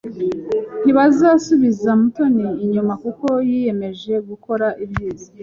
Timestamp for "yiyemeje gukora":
3.47-4.67